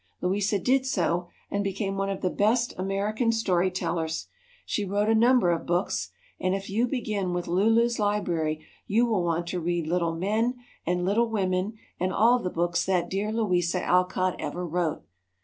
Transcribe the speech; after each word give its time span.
Louisa 0.19 0.57
did 0.57 0.83
so 0.83 1.27
and 1.51 1.63
became 1.63 1.95
one 1.95 2.09
of 2.09 2.21
the 2.21 2.31
best 2.31 2.73
American 2.75 3.31
story 3.31 3.69
tellers. 3.69 4.29
She 4.65 4.83
wrote 4.83 5.09
a 5.09 5.13
number 5.13 5.51
of 5.51 5.67
books, 5.67 6.09
and 6.39 6.55
if 6.55 6.71
you 6.71 6.87
begin 6.87 7.33
with 7.33 7.47
Lulu's 7.47 7.99
Library, 7.99 8.65
you 8.87 9.05
will 9.05 9.23
want 9.23 9.45
to 9.49 9.59
read 9.59 9.85
Little 9.85 10.15
Men 10.15 10.55
and 10.87 11.05
Little 11.05 11.29
Women 11.29 11.77
and 11.99 12.11
all 12.11 12.39
the 12.39 12.49
books 12.49 12.83
that 12.87 13.11
dear 13.11 13.31
Louisa 13.31 13.83
Alcott 13.83 14.35
ever 14.39 14.65
wrote. 14.65 15.03